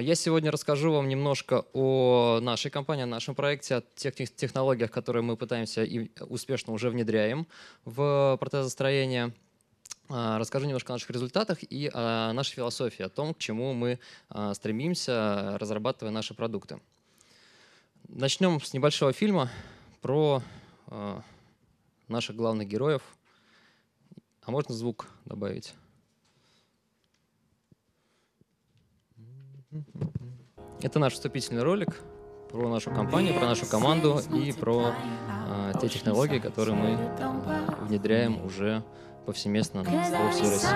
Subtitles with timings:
[0.00, 5.22] Я сегодня расскажу вам немножко о нашей компании, о нашем проекте, о тех технологиях, которые
[5.22, 7.46] мы пытаемся и успешно уже внедряем
[7.84, 9.32] в протезостроение.
[10.08, 14.00] А, расскажу немножко о наших результатах и о нашей философии, о том, к чему мы
[14.30, 16.80] а, стремимся, разрабатывая наши продукты.
[18.08, 19.50] Начнем с небольшого фильма
[20.00, 20.42] про
[20.88, 21.22] а,
[22.08, 23.02] наших главных героев.
[24.42, 25.74] А можно звук добавить?
[30.82, 32.00] Это наш вступительный ролик
[32.50, 34.94] про нашу компанию, про нашу команду и про
[35.48, 38.84] э, те технологии, которые мы э, внедряем уже
[39.26, 39.90] повсеместно по
[40.30, 40.68] всей России.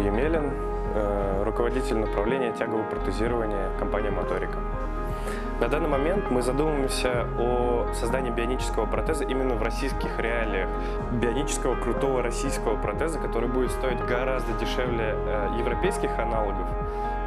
[0.00, 0.52] Емелин,
[0.94, 4.58] э, руководитель направления тягового протезирования компании «Моторика».
[5.60, 10.70] На данный момент мы задумываемся о создании бионического протеза именно в российских реалиях.
[11.12, 16.66] Бионического крутого российского протеза, который будет стоить гораздо дешевле э, европейских аналогов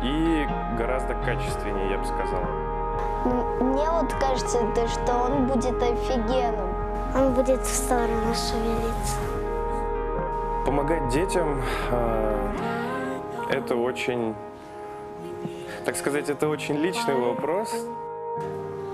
[0.04, 2.42] и гораздо качественнее, я бы сказал.
[3.62, 6.70] Мне вот кажется, то, что он будет офигенным.
[7.16, 9.18] Он будет в сторону шевелиться.
[10.66, 11.62] Помогать детям
[11.92, 12.52] э,
[13.50, 14.34] это очень,
[15.84, 17.70] так сказать, это очень личный вопрос.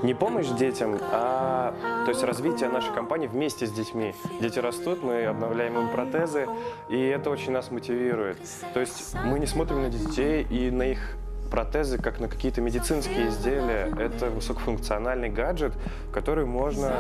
[0.02, 1.76] Не помощь детям, а
[2.06, 4.16] то есть развитие нашей компании вместе с детьми.
[4.42, 6.48] Дети растут, мы обновляем им протезы,
[6.88, 8.38] и это очень нас мотивирует.
[8.74, 11.18] То есть мы не смотрим на детей и на их
[11.52, 13.94] протезы как на какие-то медицинские изделия.
[14.00, 15.74] Это высокофункциональный гаджет,
[16.12, 16.96] который можно,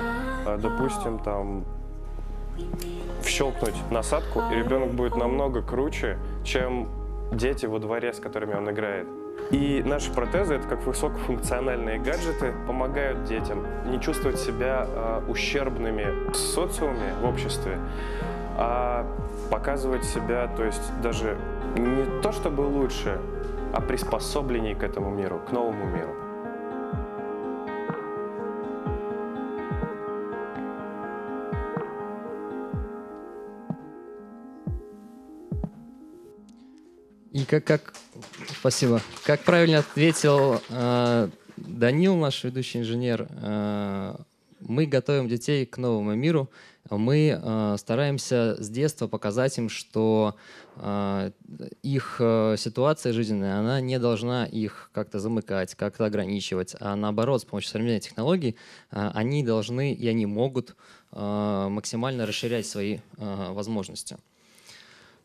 [0.45, 1.65] э, допустим, там
[3.21, 6.89] вщелкнуть насадку, и ребенок будет намного круче, чем
[7.31, 9.07] дети во дворе, с которыми он играет.
[9.51, 16.35] И наши протезы, это как высокофункциональные гаджеты, помогают детям не чувствовать себя э, ущербными в
[16.35, 17.77] социуме, в обществе,
[18.57, 19.05] а
[19.49, 21.37] показывать себя, то есть даже
[21.75, 23.19] не то чтобы лучше,
[23.73, 26.15] а приспособленнее к этому миру, к новому миру.
[37.31, 37.93] И как, как,
[38.59, 39.01] спасибо.
[39.23, 44.15] Как правильно ответил э, Данил, наш ведущий инженер, э,
[44.61, 46.49] мы готовим детей к новому миру.
[46.89, 50.35] Мы э, стараемся с детства показать им, что
[50.77, 51.31] э,
[51.83, 57.45] их э, ситуация жизненная, она не должна их как-то замыкать, как-то ограничивать, а наоборот, с
[57.45, 58.55] помощью современной технологий
[58.89, 60.75] э, они должны и они могут
[61.11, 64.17] э, максимально расширять свои э, возможности.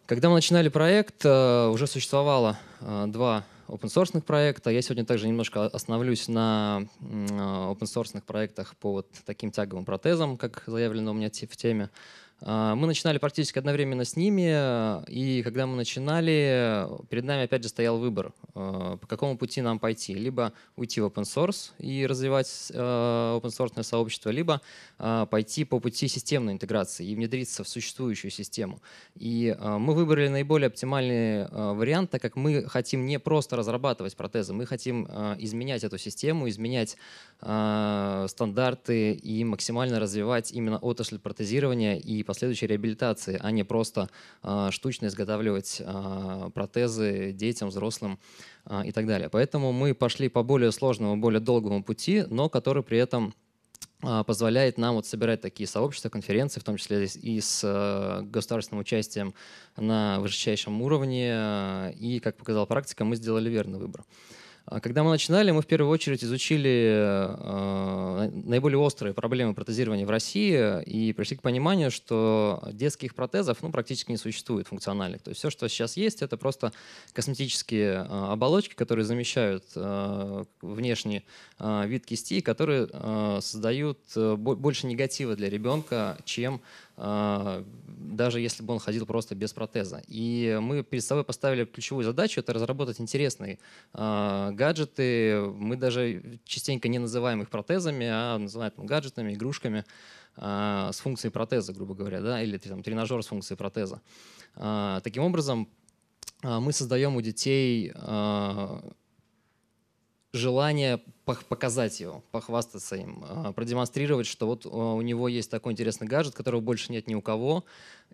[0.06, 4.68] Когда мы начинали проект, э, уже существовало э, два open source проекта.
[4.68, 10.36] Я сегодня также немножко остановлюсь на э, open source проектах по вот таким тяговым протезам,
[10.36, 11.88] как заявлено у меня в теме.
[12.46, 17.62] А, Мы начинали практически одновременно с ними, э, и когда мы начинали, перед нами опять
[17.62, 20.12] же стоял выбор, э, по какому пути нам пойти.
[20.12, 24.60] Либо уйти в open source и развивать э, open source сообщество, либо
[25.30, 28.80] пойти по пути системной интеграции и внедриться в существующую систему.
[29.16, 34.66] И мы выбрали наиболее оптимальный вариант, так как мы хотим не просто разрабатывать протезы, мы
[34.66, 35.04] хотим
[35.38, 36.96] изменять эту систему, изменять
[37.40, 44.10] стандарты и максимально развивать именно отрасль протезирования и последующей реабилитации, а не просто
[44.42, 48.18] э, штучно изготавливать э, протезы детям, взрослым
[48.66, 49.28] э, и так далее.
[49.28, 53.34] Поэтому мы пошли по более сложному, более долгому пути, но который при этом
[54.02, 59.32] а, позволяет нам вот собирать такие сообщества, конференции, в том числе и с государственным участием
[59.76, 61.94] на высочайшем уровне.
[61.98, 64.04] И, как показала практика, мы сделали верный выбор.
[64.66, 70.10] А Когда мы начинали, мы в первую очередь изучили э, наиболее острые проблемы протезирования в
[70.10, 75.20] России и пришли к пониманию, что детских протезов ну, практически не существует функциональных.
[75.20, 76.72] То есть все, что сейчас есть, это просто
[77.12, 81.26] косметические э, оболочки, которые замещают э, внешний
[81.58, 86.62] э, вид кисти, которые э, создают э, бо- больше негатива для ребенка, чем
[86.96, 90.02] даже если бы он ходил просто без протеза.
[90.06, 93.58] И мы перед собой поставили ключевую задачу— это разработать интересные
[93.92, 95.40] гаджеты.
[95.40, 99.84] Мы даже частенько не называем их протезами, а называем там, гаджетами, игрушками
[100.36, 104.00] с функцией протеза, грубо говоря, да, или там, тренажер с функцией протеза.
[104.54, 105.68] Таким образом,
[106.42, 107.92] мы создаем у детей
[110.34, 116.06] желание показать его, похвастаться им, а, продемонстрировать, что вот а, у него есть такой интересный
[116.06, 117.64] гаджет, которого больше нет ни у кого.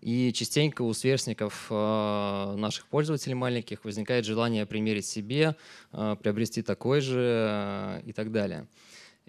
[0.01, 5.57] И частенько у сверстников а, наших пользователей маленьких возникает желание примерить себе,
[5.91, 8.67] приобрести такой же и так далее.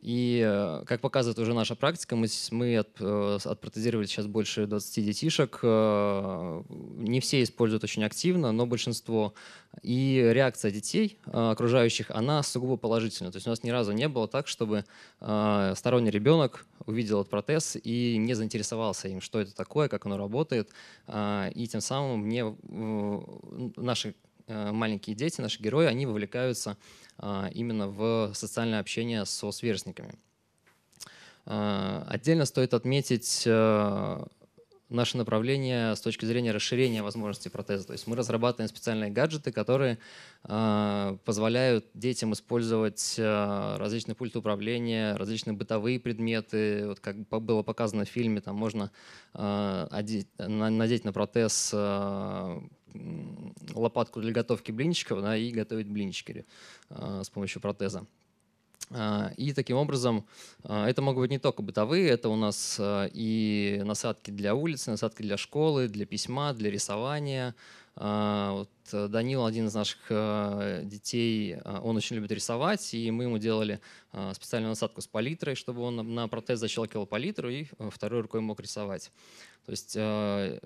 [0.02, 5.06] И, э, как показывает уже наша практика, мы, мы от, э, отпротезировали сейчас больше 20
[5.06, 5.60] детишек.
[5.62, 9.36] Э, не все используют очень активно, но большинство.
[9.84, 13.32] И реакция детей, окружающих, она сугубо положительная.
[13.32, 14.84] То есть у нас ни разу не было так, чтобы
[15.20, 20.72] сторонний ребенок увидел этот протез и не заинтересовался им, что это такое, как оно работает.
[21.08, 22.54] И тем самым мне
[23.78, 24.14] наши
[24.48, 26.78] маленькие дети, наши герои, они вовлекаются
[27.18, 30.16] а, именно в социальное общение со сверстниками.
[31.46, 34.26] А, отдельно стоит отметить э,
[34.92, 37.88] наше направление с точки зрения расширения возможностей протеза.
[37.88, 39.98] То есть мы разрабатываем специальные гаджеты, которые
[40.44, 46.88] э, позволяют детям использовать э, различные пульты управления, различные бытовые предметы.
[46.88, 48.92] Вот как было показано в фильме, там можно
[49.34, 49.88] э,
[50.38, 52.62] надеть на протез э,
[53.74, 56.46] лопатку для готовки блинчиков да, и готовить блинчики
[56.90, 58.06] э, с помощью протеза.
[58.94, 60.26] А, и таким образом,
[60.64, 65.22] а, это могут быть не только бытовые, это у нас и насадки для улицы, насадки
[65.22, 67.56] для школы, для письма, для рисования.
[67.96, 73.38] Вот э, Данил, один из наших э, детей, он очень любит рисовать, и мы ему
[73.38, 73.80] делали
[74.34, 79.12] специальную насадку с палитрой, чтобы он на протез защелкивал палитру и второй рукой мог рисовать.
[79.66, 80.60] То есть э,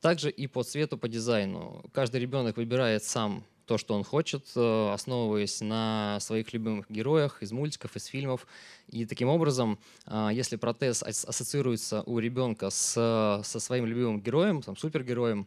[0.00, 1.84] также и по цвету, по дизайну.
[1.92, 7.52] Каждый ребенок выбирает сам то, что он хочет, э, основываясь на своих любимых героях из
[7.52, 8.46] мультиков, из фильмов.
[8.88, 14.76] И таким образом, э, если протез ассоциируется у ребенка с, со своим любимым героем, там,
[14.76, 15.46] супергероем,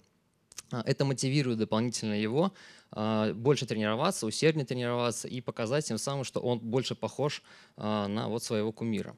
[0.71, 2.53] это мотивирует дополнительно его
[2.91, 7.43] больше тренироваться, усерднее тренироваться и показать тем самым, что он больше похож
[7.77, 9.15] на вот своего кумира.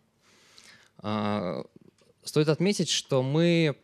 [2.24, 3.76] Стоит отметить, что мы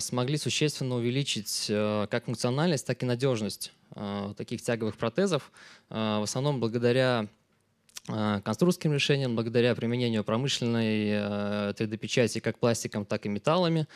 [0.00, 3.72] смогли существенно увеличить как функциональность, так и надежность
[4.36, 5.52] таких тяговых протезов,
[5.88, 7.28] в основном благодаря
[8.06, 11.10] конструкторским решениям, благодаря применению промышленной
[11.72, 13.86] 3D-печати как пластиком, так и металлами.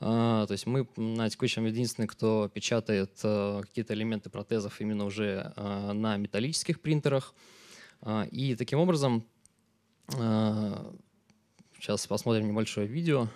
[0.00, 6.80] То есть мы на текущем единственный, кто печатает какие-то элементы протезов именно уже на металлических
[6.80, 7.34] принтерах.
[8.30, 9.24] И таким образом
[11.80, 13.28] Сейчас посмотрим небольшое видео,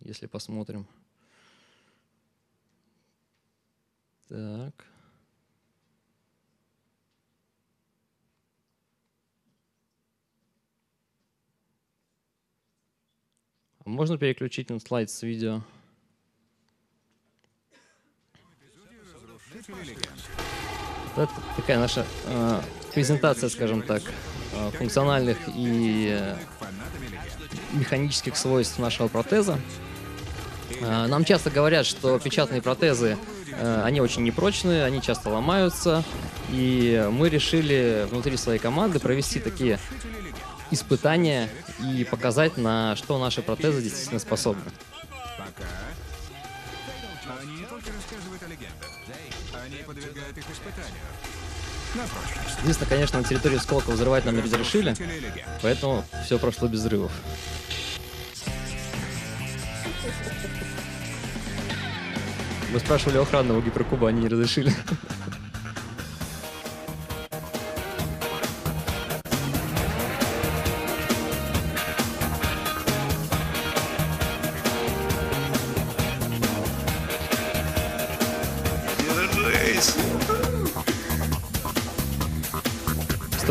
[0.00, 0.86] если посмотрим.
[4.28, 4.86] Так.
[13.86, 15.62] Можно переключить на слайд с видео?
[21.16, 22.60] Это такая наша э,
[22.92, 24.02] презентация, скажем так,
[24.52, 26.36] э, функциональных и э,
[27.72, 29.58] механических свойств нашего протеза.
[30.80, 33.16] Э, нам часто говорят, что печатные протезы,
[33.50, 36.04] э, они очень непрочные, они часто ломаются,
[36.50, 39.78] и мы решили внутри своей команды провести такие
[40.70, 41.48] испытания
[41.80, 44.62] и показать, на что наши протезы действительно способны.
[52.62, 54.94] Единственное, конечно, на территории Сколково взрывать нам не разрешили,
[55.62, 57.12] поэтому все прошло без взрывов.
[62.72, 64.74] Мы спрашивали охранного гиперкуба, они не разрешили.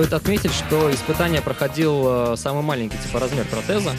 [0.06, 3.94] Стоит отметить, что испытание проходил э, самый маленький типа размер протеза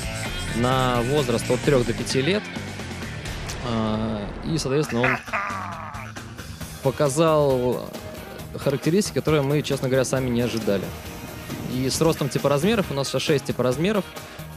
[0.54, 2.44] на возраст от 3 до 5 лет.
[3.68, 5.18] А, и, соответственно, он
[6.84, 7.90] показал
[8.56, 10.84] характеристики, которые мы, честно говоря, сами не ожидали.
[11.74, 14.04] И с ростом типа размеров, у нас сейчас 6 типа размеров,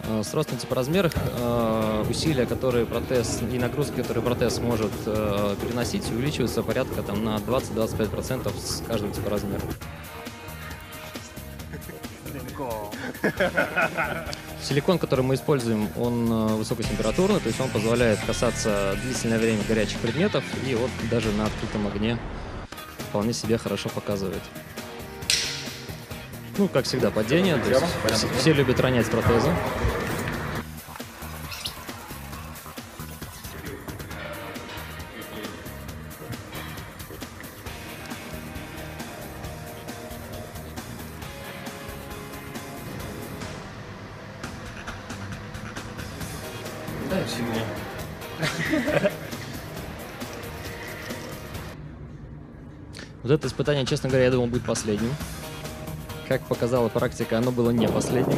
[0.07, 6.11] а, с ростом типа размеров а, усилия, которые протез и нагрузки, которые протез может переносить,
[6.11, 9.67] увеличиваются порядка там, на 20-25% с каждым типа размером.
[14.61, 20.43] Силикон, который мы используем, он высокотемпературный, то есть он позволяет касаться длительное время горячих предметов
[20.67, 22.17] и вот даже на открытом огне
[23.09, 24.41] вполне себе хорошо показывает.
[26.57, 27.57] Ну, как всегда, падение.
[27.57, 29.49] То есть все любят ронять протезы.
[53.21, 55.13] Вот это испытание, честно говоря, я думал, будет последним.
[56.27, 58.37] Как показала практика, оно было не последним.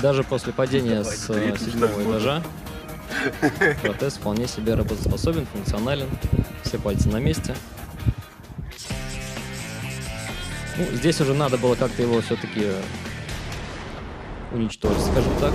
[0.00, 2.42] Даже после падения с седьмого этажа
[3.82, 6.08] протез вполне себе работоспособен, функционален,
[6.62, 7.54] все пальцы на месте.
[10.76, 12.68] Ну, здесь уже надо было как-то его все-таки
[14.52, 15.52] уничтожить, скажем так.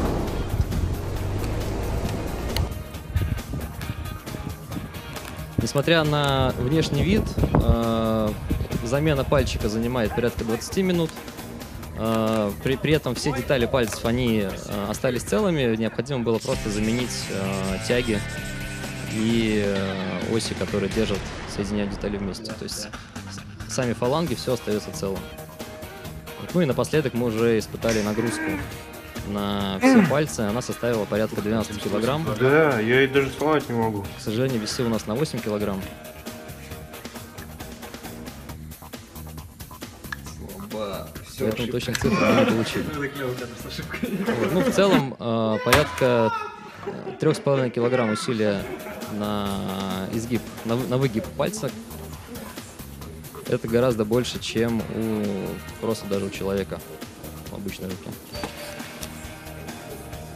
[5.58, 7.24] Несмотря на внешний вид,
[7.54, 8.30] э,
[8.84, 11.10] замена пальчика занимает порядка 20 минут.
[12.06, 15.76] Э, при, при этом все детали пальцев, они э, остались целыми.
[15.78, 18.20] Необходимо было просто заменить э, тяги
[19.14, 19.66] и
[20.34, 21.20] оси, которые держат,
[21.56, 22.52] соединяют детали вместе.
[22.52, 22.90] То есть
[23.70, 25.20] сами фаланги, все остается целым.
[26.54, 28.52] Ну и напоследок мы уже испытали нагрузку
[29.28, 30.42] на все пальцы.
[30.42, 32.28] Она составила порядка 12 килограмм.
[32.38, 34.02] Да, я и даже сломать не могу.
[34.02, 35.82] К сожалению, весы у нас на 8 килограмм.
[41.40, 42.86] Поэтому точных цифр мы не получили.
[44.40, 44.54] Вот.
[44.54, 46.32] Ну, в целом, э, порядка
[47.20, 48.64] трех с половиной килограмм усилия
[49.14, 51.70] на изгиб, на, на выгиб пальца.
[53.48, 56.80] Это гораздо больше, чем у просто даже у человека
[57.52, 58.10] в обычной руке.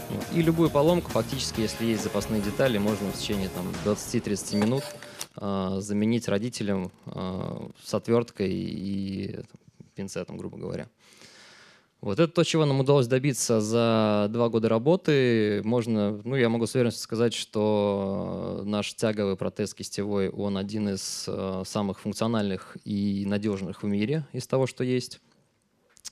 [0.09, 0.25] Вот.
[0.33, 4.83] И любую поломку, фактически, если есть запасные детали, можно в течение там, 20-30 минут
[5.35, 9.39] э, заменить родителям э, с отверткой и
[9.97, 10.87] пинцетом, грубо говоря.
[11.99, 15.61] Вот это то, чего нам удалось добиться за два года работы.
[15.63, 21.25] Можно, ну, я могу с уверенностью сказать, что наш тяговый протез кистевой, он один из
[21.27, 25.19] э, самых функциональных и надежных в мире из того, что есть.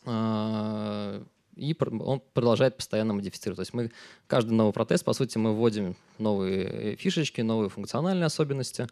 [0.05, 1.23] Э,
[1.55, 3.57] и он продолжает постоянно модифицировать.
[3.57, 3.91] То есть мы
[4.25, 8.87] каждый новый протез, по сути, мы вводим новые фишечки, новые функциональные особенности.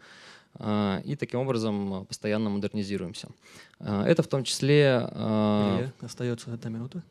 [0.56, 3.28] А, и таким образом постоянно модернизируемся.
[3.80, 5.08] А, это в том числе...
[5.10, 7.02] А, остается одна минута.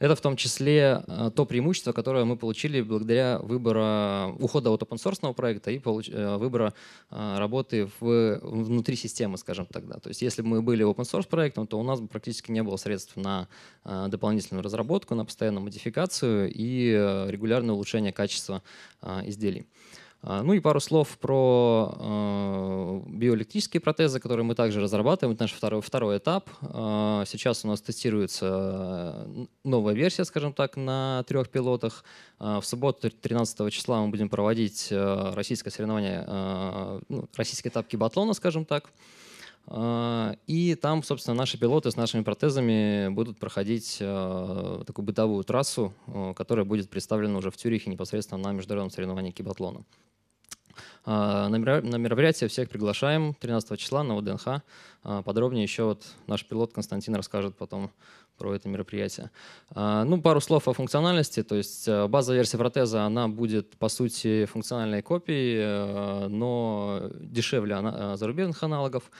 [0.00, 1.02] Это в том числе
[1.34, 6.74] то преимущество, которое мы получили благодаря выбора ухода от open source проекта и выбора
[7.08, 9.98] работы в, внутри системы, скажем тогда.
[9.98, 12.62] То есть если бы мы были open source проектом, то у нас бы практически не
[12.62, 13.48] было средств на
[13.84, 16.90] дополнительную разработку, на постоянную модификацию и
[17.28, 18.62] регулярное улучшение качества
[19.24, 19.66] изделий.
[20.22, 25.34] А, ну и пару слов про э, биоэлектрические протезы, которые мы также разрабатываем.
[25.34, 26.50] Это наш второй, второй этап.
[26.60, 29.26] Э, сейчас у нас тестируется
[29.64, 32.04] новая версия, скажем так, на трех пилотах.
[32.38, 36.24] В субботу 13 числа мы будем проводить российское соревнование,
[37.08, 38.90] ну, российский этап кибатлона, скажем так.
[40.46, 45.92] И там, собственно, наши пилоты с нашими протезами будут проходить такую бытовую трассу,
[46.34, 49.84] которая будет представлена уже в Тюрихе непосредственно на международном соревновании кибатлона.
[51.04, 54.62] А, на мероприятие всех приглашаем 13 числа на ОДНХ.
[55.02, 57.90] А, подробнее еще вот наш пилот Константин расскажет потом
[58.38, 59.30] про это мероприятие.
[59.70, 61.42] А, ну, пару слов о функциональности.
[61.42, 69.10] То есть базовая версия протеза, она будет, по сути, функциональной копией, но дешевле зарубежных аналогов.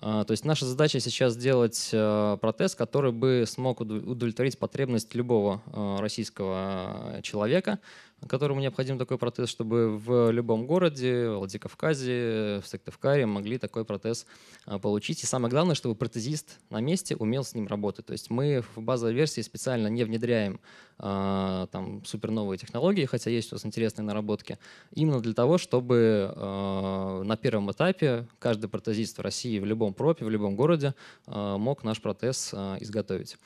[0.00, 5.62] То есть наша задача сейчас сделать протез, который бы смог удовлетворить потребность любого
[6.00, 7.78] российского человека,
[8.26, 14.26] которому необходим такой протез, чтобы в любом городе, в Владикавказе, в Сыктывкаре могли такой протез
[14.64, 15.22] а, получить.
[15.22, 18.06] И самое главное, чтобы протезист на месте умел с ним работать.
[18.06, 20.60] То есть мы в базовой версии специально не внедряем
[20.98, 24.58] а, там супер новые технологии, хотя есть у нас интересные наработки,
[24.92, 30.24] именно для того, чтобы а, на первом этапе каждый протезист в России в любом пропе,
[30.24, 30.94] в любом городе
[31.26, 33.36] мог наш протез изготовить.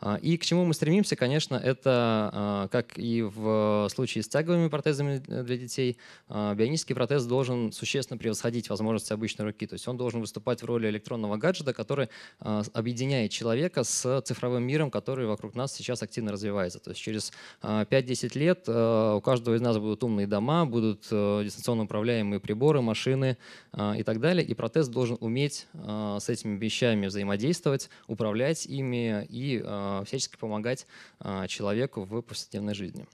[0.00, 4.68] А, и к чему мы стремимся, конечно, это, а, как и в случае с тяговыми
[4.68, 9.66] протезами для детей, а, бионические протезы должен существенно превосходить возможности обычной руки.
[9.66, 12.08] То есть он должен выступать в роли электронного гаджета, который
[12.40, 16.78] э, объединяет человека с цифровым миром, который вокруг нас сейчас активно развивается.
[16.78, 21.06] То есть через э, 5-10 лет э, у каждого из нас будут умные дома, будут
[21.10, 23.36] э, дистанционно управляемые приборы, машины
[23.72, 24.44] э, и так далее.
[24.44, 30.86] И протез должен уметь э, с этими вещами взаимодействовать, управлять ими и э, всячески помогать
[31.20, 33.06] э, человеку в повседневной жизни.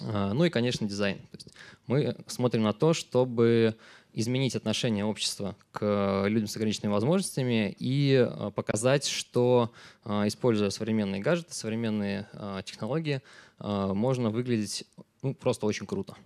[0.00, 1.18] А, ну и, конечно, дизайн.
[1.18, 1.48] То есть
[1.86, 3.76] мы смотрим на то, чтобы
[4.12, 9.72] изменить отношение общества к людям с ограниченными возможностями и показать, что,
[10.04, 12.26] используя современные гаджеты, современные
[12.64, 13.22] технологии,
[13.60, 14.84] можно выглядеть
[15.22, 16.16] ну, просто очень круто.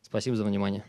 [0.00, 0.84] Спасибо за внимание.